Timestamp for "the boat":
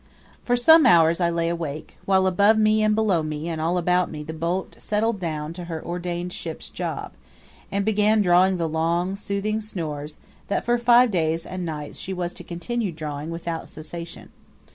4.23-4.75